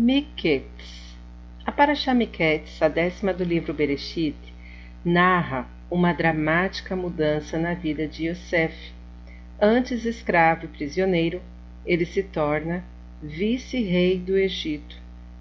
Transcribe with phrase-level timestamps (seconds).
[0.00, 1.16] Miquetes.
[1.66, 4.36] A Parashá Miquetes, a décima do livro Bereshit,
[5.04, 8.92] narra uma dramática mudança na vida de Yosef.
[9.60, 11.42] Antes escravo e prisioneiro,
[11.84, 12.84] ele se torna
[13.20, 14.96] vice-rei do Egito.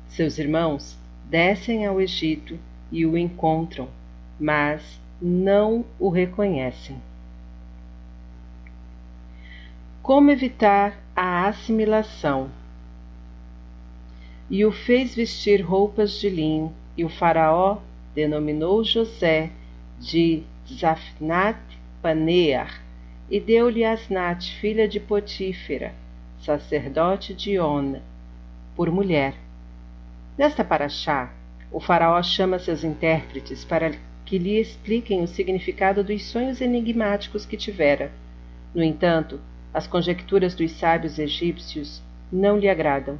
[0.08, 0.98] Seus irmãos
[1.30, 2.58] descem ao Egito
[2.92, 3.88] e o encontram,
[4.40, 7.00] mas não o reconhecem.
[10.02, 12.50] Como evitar a assimilação?
[14.50, 17.80] E o fez vestir roupas de linho, e o Faraó
[18.16, 19.52] denominou José
[20.00, 21.60] de Zafnat
[22.02, 22.82] Panear,
[23.30, 25.94] e deu-lhe Asnat, filha de Potífera,
[26.40, 28.00] sacerdote de On,
[28.76, 29.36] por mulher.
[30.38, 31.34] Nesta paraxá,
[31.72, 33.92] o faraó chama seus intérpretes para
[34.26, 38.12] que lhe expliquem o significado dos sonhos enigmáticos que tivera.
[38.74, 39.40] No entanto,
[39.74, 42.02] as conjecturas dos sábios egípcios
[42.32, 43.18] não lhe agradam.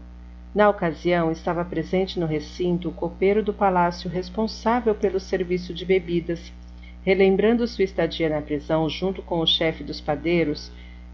[0.54, 6.52] Na ocasião, estava presente no recinto o copeiro do palácio responsável pelo serviço de bebidas.
[7.04, 10.72] Relembrando sua estadia na prisão junto com o chefe dos padeiros,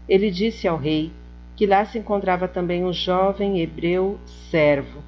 [0.08, 1.12] ele disse ao rei
[1.56, 4.18] que lá se encontrava também um jovem hebreu
[4.50, 5.02] servo,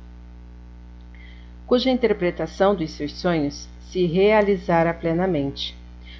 [1.67, 5.77] cuja interpretação dos seus sonhos se realizara plenamente.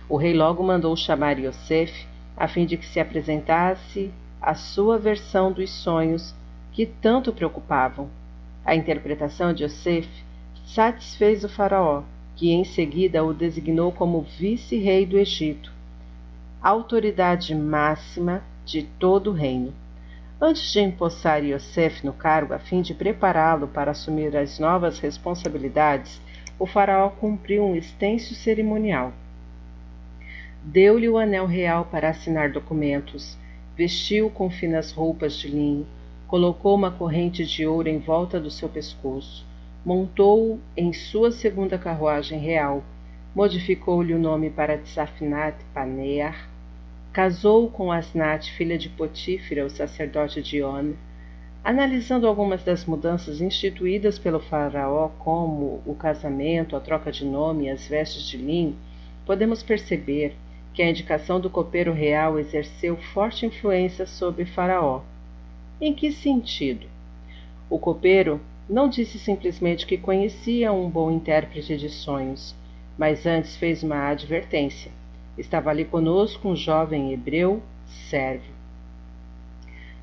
[0.09, 5.53] O rei logo mandou chamar Yosef, a fim de que se apresentasse a sua versão
[5.53, 6.35] dos sonhos
[6.77, 8.11] que tanto preocupavam.
[8.63, 10.07] A interpretação de Yosef
[10.67, 12.03] satisfez o faraó,
[12.37, 15.73] que em seguida o designou como vice-rei do Egito,
[16.61, 19.73] autoridade máxima de todo o reino.
[20.39, 26.21] Antes de empossar Yosef no cargo a fim de prepará-lo para assumir as novas responsabilidades,
[26.59, 29.15] o faraó cumpriu um extenso cerimonial.
[30.63, 33.39] Deu-lhe o anel real para assinar documentos,
[33.75, 35.87] vestiu com finas roupas de linho,
[36.27, 39.47] colocou uma corrente de ouro em volta do seu pescoço,
[39.85, 42.83] montou-o em sua segunda carruagem real,
[43.35, 46.49] modificou-lhe o nome para Tsafnat Panear,
[47.13, 50.93] casou com Asnat, filha de Potífera, o sacerdote de On.
[51.63, 57.71] Analisando algumas das mudanças instituídas pelo faraó, como o casamento, a troca de nome e
[57.71, 58.77] as vestes de linho,
[59.25, 60.37] podemos perceber
[60.75, 65.03] que a indicação do copeiro real exerceu forte influência sobre faraó.
[65.79, 66.87] Em que sentido?
[67.69, 72.57] O copeiro não disse simplesmente que conhecia um bom intérprete de sonhos,
[72.97, 74.91] mas antes fez uma advertência.
[75.37, 77.63] Estava ali conosco um jovem hebreu
[78.09, 78.55] sérvio.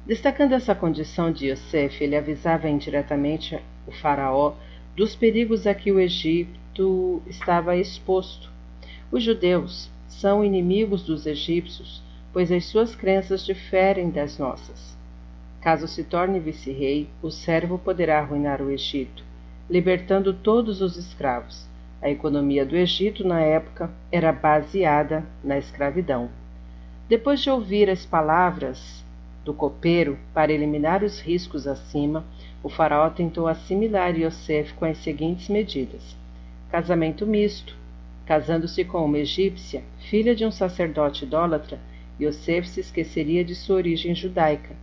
[0.06, 4.54] Destacando essa condição de Yosef, ele avisava indiretamente o faraó
[4.96, 8.52] dos perigos a que o Egito estava exposto.
[9.12, 14.94] Os judeus são inimigos dos egípcios, pois as suas crenças diferem das nossas.
[15.64, 19.24] Caso se torne vice-rei, o servo poderá arruinar o Egito,
[19.70, 21.70] libertando todos os escravos.
[22.02, 26.30] A economia do Egito na época era baseada na escravidão.
[27.08, 29.06] Depois de ouvir as palavras
[29.46, 32.26] do copeiro para eliminar os riscos acima,
[32.62, 36.18] o faraó tentou assimilar Yosef com as seguintes medidas:
[36.70, 37.74] casamento misto.
[38.26, 41.80] Casando-se com uma egípcia, filha de um sacerdote idólatra,
[42.20, 44.76] Yosef se esqueceria de sua origem judaica.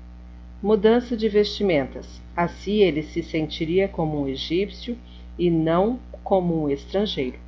[0.62, 2.20] Mudança de vestimentas.
[2.36, 4.98] Assim ele se sentiria como um egípcio
[5.38, 7.38] e não como um estrangeiro.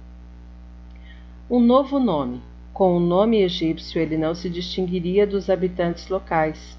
[1.51, 2.41] Um novo nome.
[2.73, 6.79] Com o nome egípcio, ele não se distinguiria dos habitantes locais.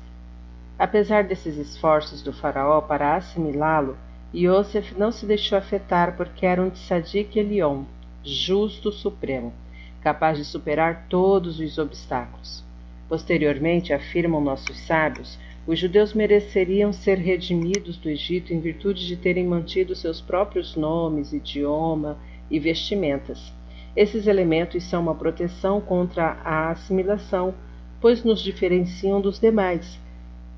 [0.79, 3.95] Apesar desses esforços do faraó para assimilá-lo,
[4.33, 7.83] Yosef não se deixou afetar porque era um tzadik Elion,
[8.23, 9.53] justo supremo,
[10.01, 12.63] capaz de superar todos os obstáculos.
[13.07, 19.47] Posteriormente, afirmam nossos sábios, os judeus mereceriam ser redimidos do Egito em virtude de terem
[19.47, 22.17] mantido seus próprios nomes, idioma
[22.51, 23.53] e vestimentas.
[23.95, 27.53] Esses elementos são uma proteção contra a assimilação,
[28.01, 29.97] pois nos diferenciam dos demais.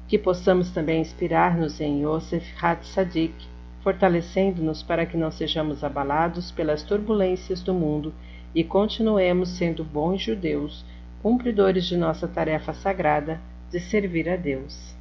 [0.08, 3.36] Que possamos também inspirar-nos em Yosef Hatzadik,
[3.82, 8.12] fortalecendo-nos para que não sejamos abalados pelas turbulências do mundo
[8.56, 10.84] e continuemos sendo bons judeus,
[11.22, 13.40] cumpridores de nossa tarefa sagrada
[13.76, 14.96] de servir a Deus.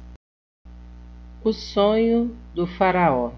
[1.41, 3.31] O sonho do Faraó.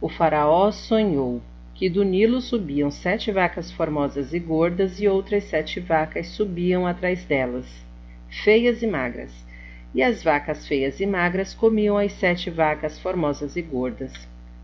[0.00, 1.42] O Faraó sonhou
[1.74, 7.26] que do Nilo subiam sete vacas formosas e gordas e outras sete vacas subiam atrás
[7.26, 7.66] delas,
[8.42, 9.34] feias e magras.
[9.94, 14.14] E as vacas feias e magras comiam as sete vacas formosas e gordas.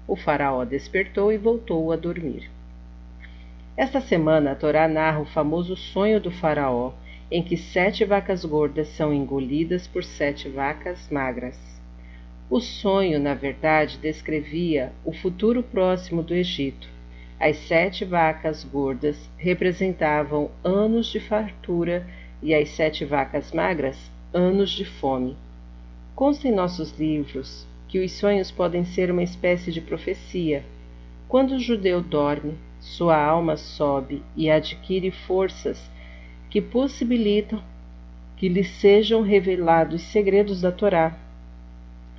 [0.09, 2.51] O Faraó despertou e voltou a dormir.
[3.77, 6.95] Esta semana a Torá narra o famoso sonho do Faraó,
[7.31, 11.57] em que sete vacas gordas são engolidas por sete vacas magras.
[12.51, 16.89] O sonho, na verdade, descrevia o futuro próximo do Egito.
[17.39, 22.05] As sete vacas gordas representavam anos de fartura
[22.43, 25.37] e as sete vacas magras, anos de fome.
[26.17, 30.65] Consta em nossos livros que os sonhos podem ser uma espécie de profecia.
[31.29, 35.91] Quando o judeu dorme, sua alma sobe e adquire forças
[36.51, 37.63] que possibilitam
[38.37, 41.17] que lhe sejam revelados segredos da Torá.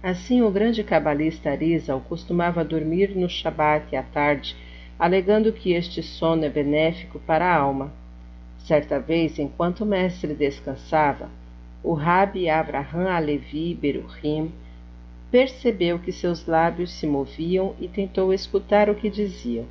[0.02, 4.56] Assim, o grande cabalista Arizal costumava dormir no Shabat à tarde,
[4.98, 7.92] alegando que este sono é benéfico para a alma.
[8.60, 11.30] Certa vez, enquanto o mestre descansava,
[11.84, 14.52] o Rabi Avraham Alevi Beruhim
[15.30, 19.66] percebeu que seus lábios se moviam e tentou escutar o que diziam.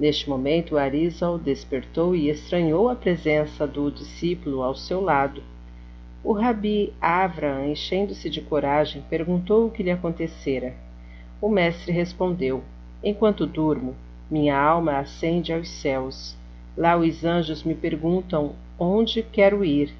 [0.00, 5.42] Neste momento, Arizal despertou e estranhou a presença do discípulo ao seu lado.
[6.24, 10.72] O Rabi Avram, enchendo-se de coragem, perguntou o que lhe acontecera.
[11.38, 12.64] O mestre respondeu:
[13.04, 13.94] Enquanto durmo,
[14.30, 16.34] minha alma ascende aos céus.
[16.74, 19.92] Lá os anjos me perguntam onde quero ir.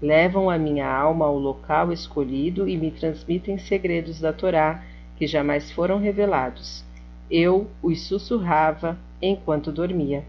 [0.00, 4.84] Levam a minha alma ao local escolhido e me transmitem segredos da Torá
[5.16, 6.84] que jamais foram revelados.
[7.28, 10.24] Eu os sussurrava enquanto dormia.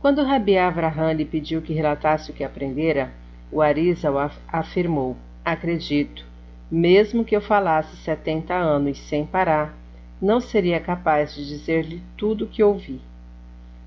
[0.00, 3.12] Quando Rabi Avraham lhe pediu que relatasse o que aprendera,
[3.52, 6.24] o Arizal af afirmou: Acredito,
[6.70, 9.74] mesmo que eu falasse setenta anos sem parar,
[10.22, 13.00] não seria capaz de dizer-lhe tudo o que ouvi.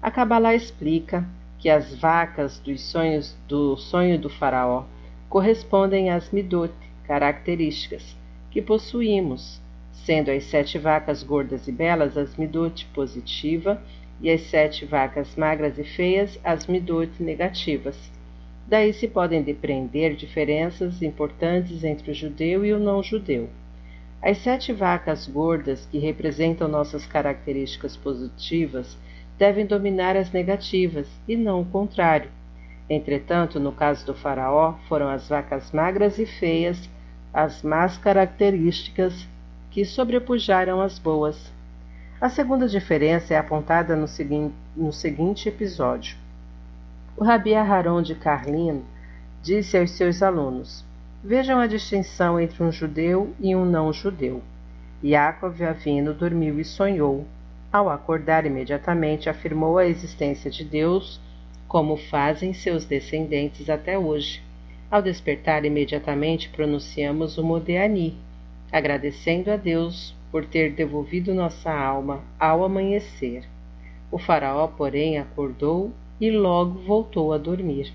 [0.01, 1.25] A Kabbalah explica
[1.57, 4.83] que as vacas dos sonhos do sonho do faraó
[5.30, 6.74] correspondem às midot,
[7.06, 8.15] características,
[8.51, 9.62] que possuímos,
[9.94, 13.81] sendo as sete vacas gordas e belas as midot positiva
[14.19, 18.12] e as sete vacas magras e feias as midot negativas.
[18.68, 23.50] Daí se podem depreender diferenças importantes entre o judeu e o não-judeu.
[24.22, 28.98] As sete vacas gordas, que representam nossas características positivas,
[29.38, 32.31] devem dominar as negativas, e não o contrário.
[32.89, 36.89] Entretanto, no caso do Faraó, foram as vacas magras e feias
[37.34, 39.28] as más características
[39.74, 41.52] que sobrepujaram as boas.
[42.22, 46.16] A segunda diferença é apontada no, segui no seguinte episódio.
[47.18, 48.86] O Rabi Aharon de Carlino
[49.42, 50.86] disse aos seus alunos:
[51.24, 54.44] Vejam a distinção entre um judeu e um não-judeu.
[55.04, 57.25] Yaakov Avino dormiu e sonhou.
[57.72, 61.20] Ao acordar imediatamente, afirmou a existência de Deus,
[61.68, 64.44] como fazem seus descendentes até hoje.
[64.92, 68.16] Ao despertar imediatamente, pronunciamos o Modeani,
[68.74, 73.48] agradecendo a Deus por ter devolvido nossa alma ao amanhecer.
[74.12, 77.94] O faraó, porém, acordou e logo voltou a dormir.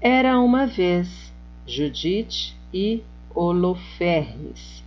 [0.00, 1.32] Era uma vez
[1.66, 3.02] Judite e
[3.34, 4.84] Holofernes.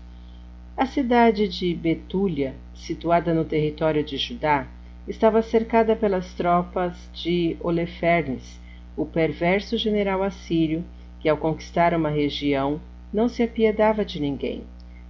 [0.78, 4.68] A cidade de Betúlia, situada no território de Judá,
[5.06, 8.58] estava cercada pelas tropas de Holofernes,
[8.96, 10.82] o perverso general assírio,
[11.20, 12.80] que ao conquistar uma região
[13.14, 14.64] não se apiedava de ninguém,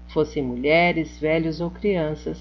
[0.07, 2.39] fossem mulheres, velhos ou crianças.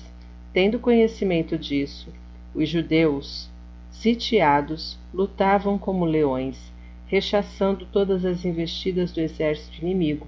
[0.52, 2.12] Tendo conhecimento disso,
[2.54, 3.48] os judeus,
[3.90, 6.72] sitiados, lutavam como leões
[7.12, 10.26] rechaçando todas as investidas do exército inimigo.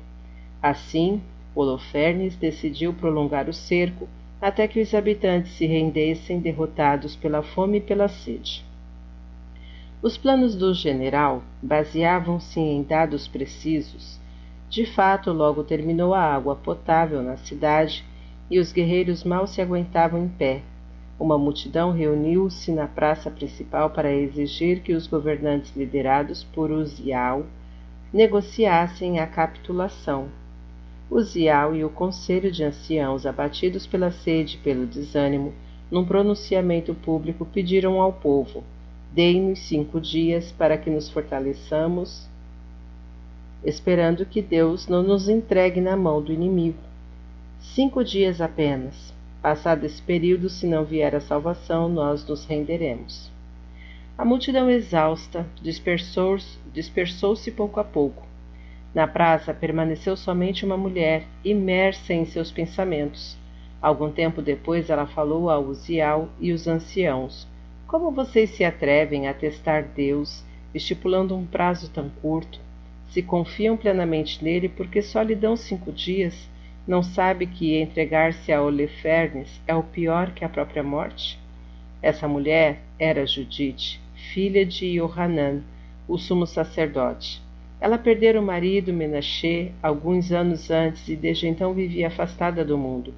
[0.62, 1.22] Assim,
[1.54, 4.06] Holofernes decidiu prolongar o cerco
[4.38, 8.62] até que os habitantes se rendessem derrotados pela fome e pela sede.
[10.02, 14.20] Os planos do general baseavam-se em dados precisos.
[14.68, 18.04] De fato, logo terminou a água potável na cidade
[18.50, 20.62] e os guerreiros mal se aguentavam em pé,
[21.18, 27.46] uma multidão reuniu-se na praça principal para exigir que os governantes liderados por Uzial
[28.12, 30.28] negociassem a capitulação.
[31.08, 35.54] Uzial e o conselho de anciãos, abatidos pela sede e pelo desânimo,
[35.88, 38.64] num pronunciamento público pediram ao povo:
[39.12, 42.28] Dei-nos cinco dias para que nos fortaleçamos,
[43.64, 46.78] esperando que Deus não nos entregue na mão do inimigo.
[47.58, 49.12] Cinco dias apenas.
[49.40, 53.30] Passado esse período, se não vier a salvação, nós nos renderemos.
[54.16, 58.26] A multidão exausta dispersou-se dispersou pouco a pouco.
[58.94, 63.36] Na praça permaneceu somente uma mulher, imersa em seus pensamentos.
[63.82, 67.46] Algum tempo depois ela falou a Uzial e os anciãos:
[67.86, 72.60] Como vocês se atrevem a testar Deus, estipulando um prazo tão curto?
[73.08, 76.48] Se confiam plenamente nele, porque só lhe dão cinco dias?
[76.86, 81.38] Não sabe que entregar-se a Holofernes é o pior que a própria morte?
[82.02, 85.62] Essa mulher era Judite, filha de Yohanan,
[86.06, 87.42] o sumo sacerdote.
[87.80, 93.14] Ela perdera o marido Menachê alguns anos antes e desde então vivia afastada do mundo.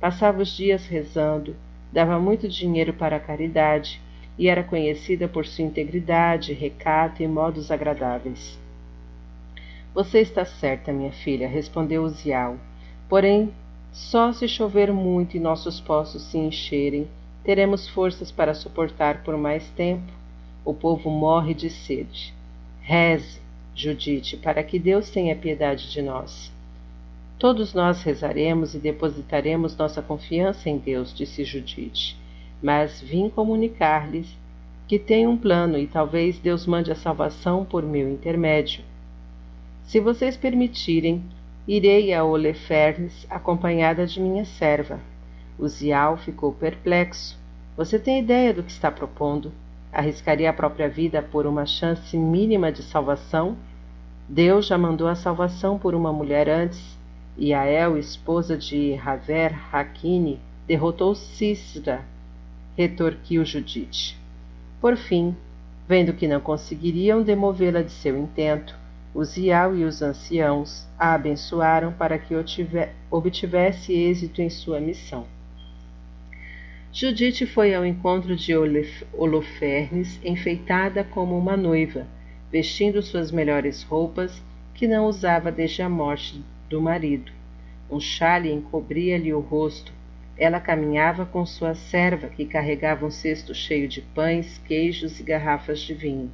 [0.00, 1.56] Passava os dias rezando,
[1.92, 4.00] dava muito dinheiro para a caridade
[4.38, 8.58] e era conhecida por sua integridade, recato e modos agradáveis.
[9.96, 12.58] Você está certa, minha filha, respondeu Uzial.
[13.08, 13.50] Porém,
[13.90, 17.08] só se chover muito e nossos poços se encherem,
[17.42, 20.12] teremos forças para suportar por mais tempo.
[20.62, 22.34] O povo morre de sede.
[22.82, 23.40] Reze,
[23.74, 26.52] Judite, para que Deus tenha piedade de nós.
[27.38, 32.18] Todos nós rezaremos e depositaremos nossa confiança em Deus, disse Judite.
[32.62, 34.28] Mas vim comunicar-lhes
[34.86, 38.84] que tenho um plano e talvez Deus mande a salvação por meu intermédio.
[39.86, 41.22] Se vocês permitirem,
[41.66, 44.98] irei a Olefernes acompanhada de minha serva.
[45.56, 47.38] Uzial ficou perplexo.
[47.76, 49.52] Você tem ideia do que está propondo?
[49.92, 53.56] Arriscaria a própria vida por uma chance mínima de salvação?
[54.28, 56.98] Deus já mandou a salvação por uma mulher antes.
[57.38, 62.04] Yael, esposa de Haver Hakini, derrotou Cisra,
[62.76, 64.18] retorquiu Judite.
[64.80, 65.36] Por fim,
[65.86, 68.76] vendo que não conseguiriam demovê-la de seu intento,
[69.18, 72.34] Uzial e os anciãos a abençoaram para que
[73.10, 75.26] obtivesse êxito em sua missão.
[76.92, 78.52] Judite foi ao encontro de
[79.14, 82.06] Holofernes enfeitada como uma noiva,
[82.52, 84.42] vestindo suas melhores roupas,
[84.74, 87.32] que não usava desde a morte do marido.
[87.90, 89.94] Um chale encobria-lhe o rosto.
[90.36, 95.80] Ela caminhava com sua serva, que carregava um cesto cheio de pães, queijos e garrafas
[95.80, 96.30] de vinho.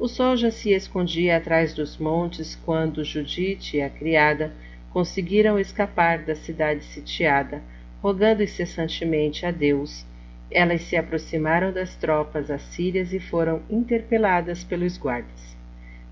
[0.00, 4.52] O sol já se escondia atrás dos montes quando Judite e a criada
[4.92, 7.60] conseguiram escapar da cidade sitiada,
[8.00, 10.06] rogando incessantemente a Deus.
[10.52, 15.56] Elas se aproximaram das tropas assírias e foram interpeladas pelos guardas.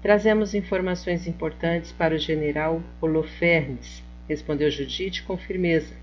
[0.03, 5.95] Trazemos informações importantes para o general Holofernes, respondeu Judite com firmeza.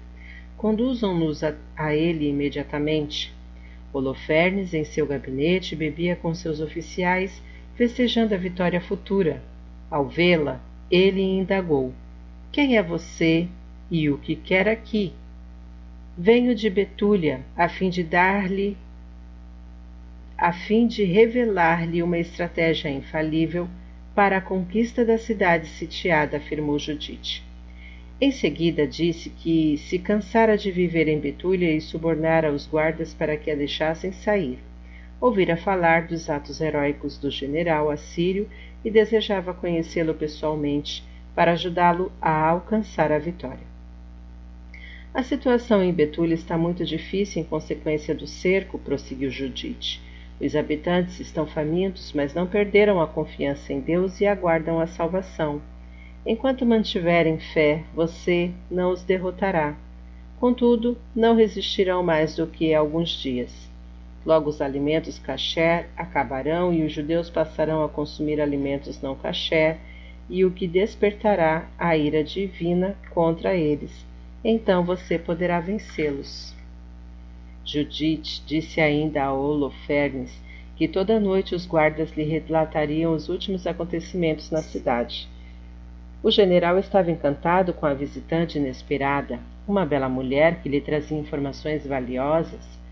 [0.55, 3.33] Conduzam-nos a, a ele imediatamente.
[3.91, 7.41] Holofernes, em seu gabinete, bebia com seus oficiais
[7.75, 9.41] festejando a vitória futura.
[9.89, 11.93] Ao vê-la, ele indagou:
[12.51, 13.47] Quem é você
[13.89, 15.13] e o que quer aqui?
[16.17, 18.77] Venho de Betúlia, a fim de dar-lhe
[20.37, 23.67] a fim de revelar-lhe uma estratégia infalível
[24.13, 27.43] para a conquista da cidade sitiada, afirmou Judite.
[28.19, 33.37] Em seguida disse que se cansara de viver em Betúlia e subornara os guardas para
[33.37, 34.59] que a deixassem sair
[35.25, 38.49] ouvira falar dos atos heróicos do general assírio
[38.83, 41.01] e desejava conhecê-lo pessoalmente
[41.33, 43.65] para ajudá-lo a alcançar a vitória.
[45.13, 50.01] A situação em Betúlia está muito difícil em consequência do cerco, prosseguiu Judite.
[50.41, 55.61] Os habitantes estão famintos, mas não perderam a confiança em Deus e aguardam a salvação.
[56.25, 59.77] Enquanto mantiverem fé, você não os derrotará.
[60.37, 63.71] Contudo, não resistirão mais do que alguns dias.
[64.25, 69.77] Logo os alimentos kasher acabarão e os judeus passarão a consumir alimentos não kasher,
[70.29, 74.05] e o que despertará a ira divina contra eles.
[74.43, 76.55] Então você poderá vencê-los.
[77.65, 80.31] Judite disse ainda a Holofernes
[80.77, 85.27] que toda noite os guardas lhe relatariam os últimos acontecimentos na cidade.
[86.21, 91.85] O general estava encantado com a visitante inesperada, uma bela mulher que lhe trazia informações
[91.85, 92.82] valiosas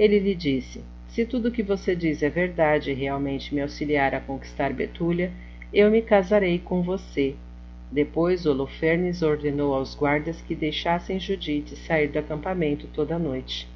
[0.00, 4.14] ele lhe disse: Se tudo o que você diz é verdade e realmente me auxiliar
[4.14, 5.30] a conquistar Betúlia,
[5.74, 7.34] eu me casarei com você.
[7.92, 13.68] Depois Holofernes ordenou aos guardas que deixassem Judite sair do acampamento toda a noite.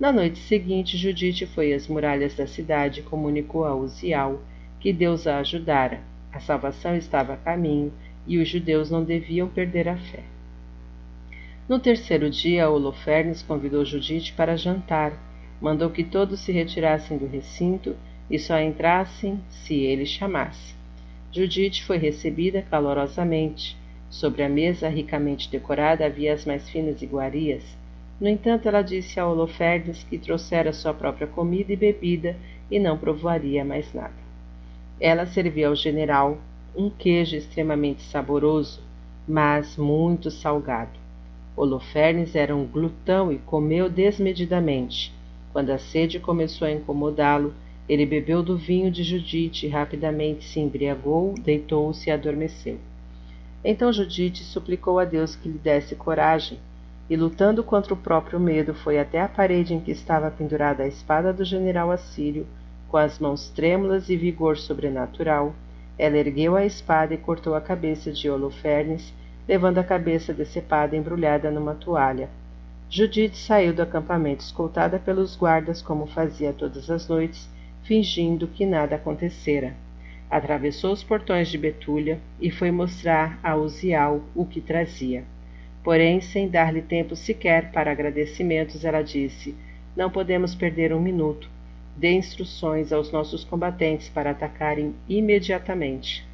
[0.00, 4.42] Na noite seguinte, Judite foi às muralhas da cidade e comunicou a Uzial
[4.80, 6.00] que Deus a ajudara.
[6.32, 7.92] A salvação estava a caminho
[8.26, 10.24] e os judeus não deviam perder a fé.
[11.68, 15.12] No terceiro dia, Holofernes convidou Judite para jantar
[15.60, 17.96] mandou que todos se retirassem do recinto
[18.30, 20.74] e só entrassem se ele chamasse.
[21.32, 23.76] Judite foi recebida calorosamente.
[24.08, 27.64] Sobre a mesa ricamente decorada havia as mais finas iguarias.
[28.20, 32.36] No entanto, ela disse a Holofernes que trouxera sua própria comida e bebida
[32.70, 34.14] e não provaria mais nada.
[35.00, 36.38] Ela serviu ao general
[36.76, 38.82] um queijo extremamente saboroso,
[39.26, 40.98] mas muito salgado.
[41.56, 45.13] Holofernes era um glutão e comeu desmedidamente.
[45.54, 47.54] Quando a sede começou a incomodá-lo,
[47.88, 52.76] ele bebeu do vinho de Judite e rapidamente se embriagou, deitou-se e adormeceu.
[53.64, 56.58] Então Judite suplicou a Deus que lhe desse coragem,
[57.08, 60.88] e lutando contra o próprio medo, foi até a parede em que estava pendurada a
[60.88, 62.48] espada do general assírio,
[62.88, 65.54] com as mãos trêmulas e vigor sobrenatural,
[65.96, 69.14] Ela ergueu a espada e cortou a cabeça de Holofernes,
[69.46, 72.28] levando a cabeça decepada embrulhada numa toalha.
[72.96, 77.50] Judite saiu do acampamento escoltada pelos guardas como fazia todas as noites,
[77.82, 79.74] fingindo que nada acontecera.
[80.30, 85.24] Atravessou os portões de Betúlia e foi mostrar a Uzial o que trazia.
[85.82, 89.56] Porém, sem dar-lhe tempo sequer para agradecimentos, ela disse:
[89.96, 91.50] Não podemos perder um minuto.
[91.96, 96.24] Dê instruções aos nossos combatentes para atacarem imediatamente.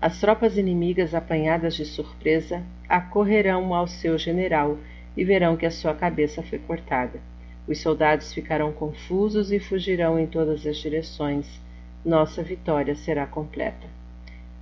[0.00, 4.78] As tropas inimigas apanhadas de surpresa acorrerão ao seu general
[5.16, 7.20] e verão que a sua cabeça foi cortada.
[7.66, 11.60] Os soldados ficarão confusos e fugirão em todas as direções.
[12.04, 13.86] Nossa vitória será completa.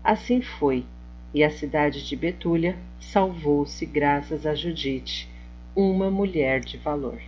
[0.04, 0.84] Assim foi,
[1.34, 5.28] e a cidade de Betúlia salvou-se graças a Judite,
[5.74, 7.20] uma mulher de valor.